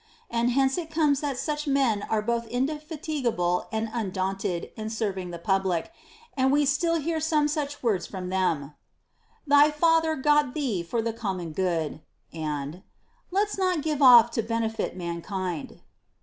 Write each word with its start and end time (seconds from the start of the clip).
And 0.31 0.49
hence 0.49 0.79
it 0.79 0.89
comes 0.89 1.19
that 1.19 1.37
such 1.37 1.67
men 1.67 2.01
are 2.09 2.23
both 2.23 2.47
indefatigable 2.47 3.67
and 3.71 3.87
undaunted 3.93 4.71
in 4.75 4.89
serving 4.89 5.29
the 5.29 5.37
public, 5.37 5.91
and 6.35 6.51
we 6.51 6.65
still 6.65 6.95
hear 6.95 7.19
some 7.19 7.47
such 7.47 7.83
words 7.83 8.07
from 8.07 8.29
them: 8.29 8.73
Thy 9.45 9.69
father 9.69 10.15
got 10.15 10.55
thee 10.55 10.81
for 10.81 11.03
the 11.03 11.13
common 11.13 11.51
good; 11.51 12.01
and 12.33 12.81
Let's 13.29 13.59
not 13.59 13.83
give 13.83 14.01
off 14.01 14.31
to 14.31 14.41
benefit 14.41 14.97
mankind. 14.97 15.81